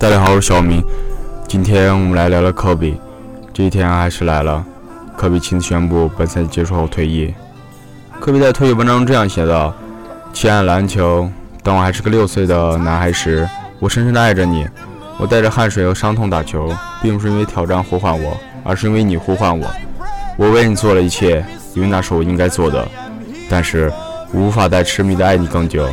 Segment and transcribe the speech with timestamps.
[0.00, 0.82] 大家好，我是小明。
[1.46, 2.98] 今天我们来聊聊科比。
[3.52, 4.64] 这一天还是来了，
[5.14, 7.34] 科比亲自宣布本赛季结束后退役。
[8.18, 9.74] 科比在退役文章中这样写道
[10.32, 11.28] ：“亲爱篮球，
[11.62, 13.46] 当我还是个六岁的男孩时，
[13.78, 14.66] 我深深的爱着你。
[15.18, 19.70] 我带着汗水和伤痛打球，并不是因为挑战呼唤我，而是因为你呼唤我。
[20.38, 21.44] 我为你做了一切，
[21.74, 22.88] 因为那是我应该做的。
[23.50, 23.92] 但是，
[24.32, 25.86] 我无法再痴迷的爱你更久。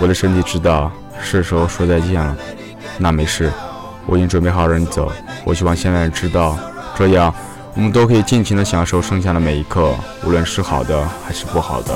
[0.00, 0.90] 我的身体知道
[1.20, 2.34] 是时候说再见了。”
[2.98, 3.52] 那没事，
[4.06, 5.10] 我已经准备好让你走。
[5.44, 6.56] 我希望现在知道，
[6.96, 7.34] 这样
[7.74, 11.94] 我们都可以尽情的享受剩下的每一刻，无论是好的还是不好的。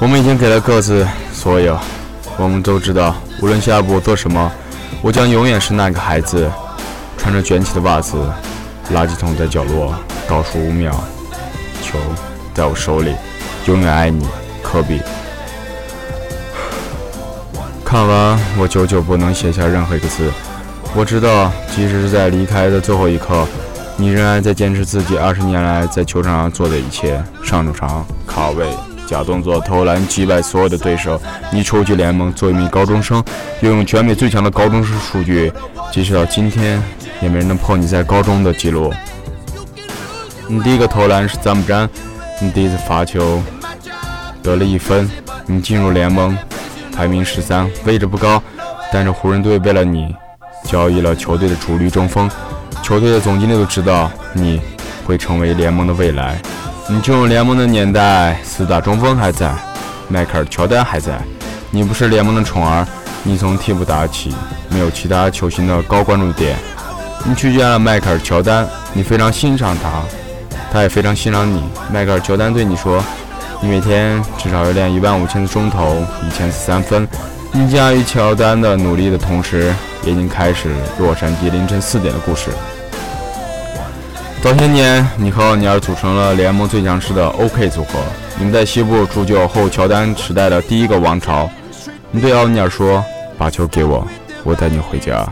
[0.00, 1.78] 我们已经给了各自所有，
[2.36, 4.52] 我们都知道，无论下一步做什么，
[5.00, 6.50] 我将永远是那个孩子，
[7.16, 8.16] 穿着卷起的袜子，
[8.92, 9.94] 垃圾桶在角落，
[10.28, 10.92] 倒数五秒，
[11.82, 11.98] 球
[12.52, 13.14] 在我手里，
[13.66, 14.26] 永远爱你，
[14.62, 15.00] 科比。
[17.94, 20.28] 看完，我久久不能写下任何一个字。
[20.96, 23.46] 我知道，即使是在离开的最后一刻，
[23.96, 28.66] 你仍然在坚持自己二十年来在球场上做的一切：上场、卡位、
[29.06, 31.22] 假动作、投篮，击败所有的对手。
[31.52, 33.22] 你出去联盟，作为一名高中生，
[33.60, 35.52] 拥有全美最强的高中生数据，
[35.92, 36.82] 即使到今天，
[37.22, 38.92] 也没人能破你在高中的记录。
[40.48, 41.88] 你第一个投篮是詹姆詹，
[42.40, 43.40] 你第一次罚球
[44.42, 45.08] 得了一分，
[45.46, 46.36] 你进入联盟。
[46.94, 48.40] 排名十三，位置不高，
[48.92, 50.14] 但是湖人队为了你
[50.64, 52.30] 交易了球队的主力中锋，
[52.82, 54.60] 球队的总经理都知道你
[55.04, 56.40] 会成为联盟的未来。
[56.88, 59.52] 你进入联盟的年代，四大中锋还在，
[60.08, 61.18] 迈克尔·乔丹还在，
[61.70, 62.86] 你不是联盟的宠儿，
[63.24, 64.32] 你从替补打起，
[64.68, 66.56] 没有其他球星的高关注点。
[67.24, 70.02] 你去见了迈克尔·乔丹，你非常欣赏他，
[70.72, 71.62] 他也非常欣赏你。
[71.92, 73.02] 迈克尔·乔丹对你说。
[73.64, 77.08] 你每天至少要练一万五千次中投，一千次三分。
[77.50, 82.50] 你驾驭乔丹的努力的同时，也已经开始洛杉矶凌晨四点的故事。
[84.42, 88.00] 早些年，你和奥尼尔组成了联盟最强势的 OK 组合，
[88.36, 91.48] 你们在西部铸就后乔丹时代的第一个王朝。
[92.10, 93.02] 你对奥尼尔说
[93.38, 94.06] ：“把球给我，
[94.42, 95.26] 我带你回家。”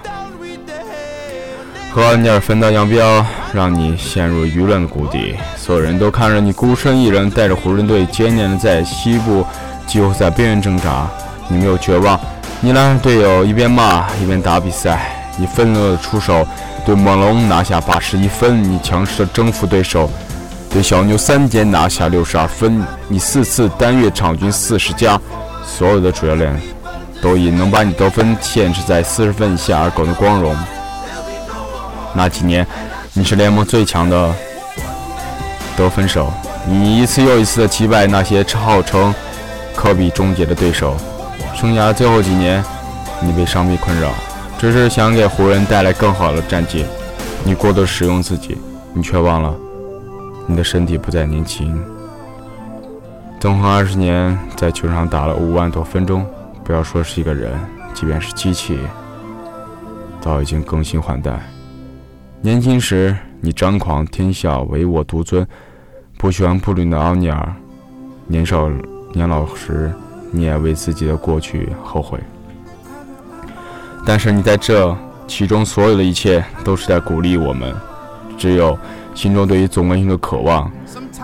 [1.95, 3.23] 和奥尼尔分道扬镳，
[3.53, 5.37] 让你陷入舆论的谷底。
[5.59, 9.45] 所有人都看着你孤身一人，带着湖人队艰难的在西部
[9.87, 11.07] 季后赛边缘挣扎。
[11.49, 12.19] 你没有绝望，
[12.63, 15.15] 你拉着队友一边骂一边打比赛。
[15.37, 16.47] 你愤怒的出手，
[16.87, 18.65] 对猛龙拿下八十一分。
[18.65, 20.09] 你强势的征服对手，
[20.71, 22.83] 对小牛三节拿下六十二分。
[23.07, 25.21] 你四次单月场均四十加，
[25.63, 26.59] 所有的主教练
[27.21, 30.57] 都以能把你得分限制在四十分以下而感到光荣。
[32.15, 32.67] 那几年，
[33.15, 34.35] 你是联盟最强的
[35.77, 36.33] 得分手，
[36.67, 39.15] 你一次又一次的击败那些号称
[39.75, 40.95] 科比终结的对手。
[41.55, 42.63] 生涯最后几年，
[43.21, 44.11] 你被伤病困扰，
[44.59, 46.85] 只是想给湖人带来更好的战绩。
[47.45, 48.59] 你过度使用自己，
[48.93, 49.55] 你却忘了
[50.47, 51.83] 你的身体不再年轻。
[53.41, 56.27] 纵横二十年，在球场打了五万多分钟，
[56.63, 57.53] 不要说是一个人，
[57.95, 58.79] 即便是机器，
[60.21, 61.41] 早已经更新换代。
[62.45, 65.47] 年轻时，你张狂天下，唯我独尊，
[66.19, 67.39] 不喜欢布伦的奥尼尔；
[68.27, 68.69] 年少
[69.13, 69.93] 年老时，
[70.33, 72.19] 你也为自己的过去后悔。
[74.05, 74.93] 但是你在这
[75.29, 77.73] 其中所有的一切，都是在鼓励我们。
[78.37, 78.77] 只有
[79.15, 80.69] 心中对于总冠军的渴望，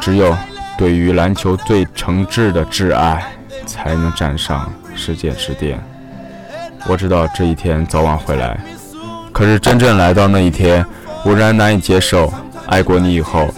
[0.01, 0.33] 只有
[0.79, 3.33] 对于篮球最诚挚的挚爱，
[3.67, 5.83] 才能站上世界之巅。
[6.87, 8.57] 我知道这一天早晚会来，
[9.33, 10.87] 可是真正来到那一天。
[11.25, 12.33] 我仍然难以接受，
[12.67, 13.49] 爱过你以后，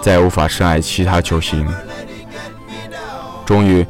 [0.00, 1.66] 再也无法深爱其他球星。
[3.44, 3.84] 终于，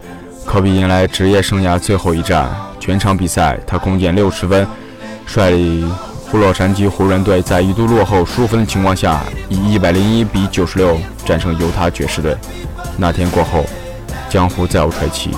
[0.44, 4.66] 科比迎来职业生涯最后一战，全场比赛他攻进六十分，
[5.26, 5.94] 率领
[6.32, 12.36] 洛杉矶湖人队在一度落后十五分的情况下，以一百零一比九十六战胜犹他爵士队。
[12.96, 13.64] 那天过后，
[14.28, 15.30] 江湖再无传奇。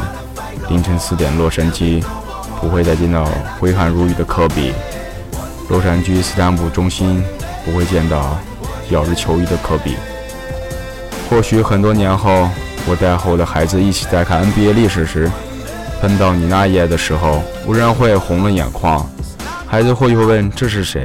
[0.71, 2.03] 凌晨四点，洛杉矶
[2.61, 3.27] 不会再见到
[3.59, 4.73] 挥汗如雨的科比。
[5.69, 7.23] 洛杉矶斯坦普中心。
[7.65, 8.39] 不会见到
[8.91, 9.97] 咬着球衣的科比。
[11.31, 12.49] 或许很多年后，
[12.87, 15.31] 我带和我的孩子一起在看 NBA 历史时，
[16.01, 19.05] 翻到你那页的时候，我仍然会红了眼眶。
[19.67, 21.03] 孩子或许会问这是谁，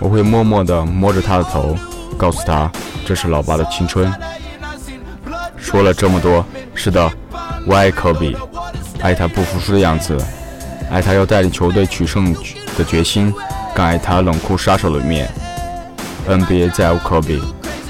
[0.00, 1.76] 我会默默地摸着他的头，
[2.18, 2.70] 告诉他
[3.06, 4.12] 这是老爸的青春。
[5.56, 6.44] 说了这么多，
[6.74, 7.10] 是的，
[7.66, 8.36] 我爱科比，
[9.00, 10.18] 爱他不服输的样子，
[10.90, 12.34] 爱他要带领球队取胜
[12.76, 13.32] 的决心，
[13.74, 15.30] 更爱他冷酷杀手的一面。
[16.28, 17.42] NBA 再无科比，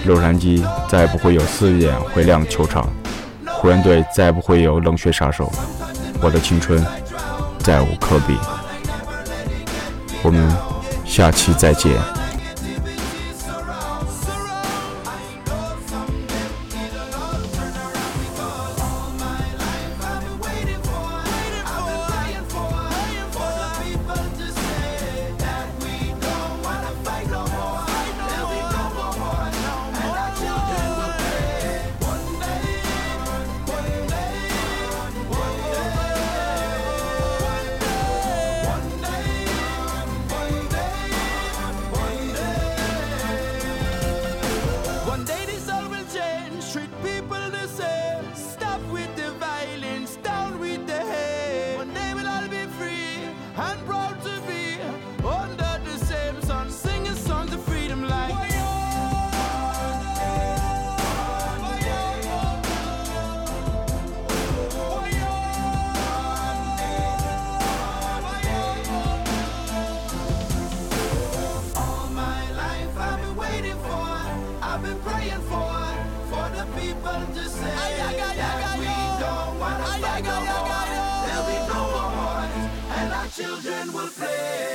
[0.07, 2.87] 洛杉矶再也不会有四点回亮球场，
[3.47, 5.53] 湖人队再不会有冷血杀手，
[6.21, 6.85] 我的青春
[7.59, 8.37] 再无科比。
[10.23, 10.51] 我们
[11.05, 11.93] 下期再见。
[83.35, 84.72] Children will play.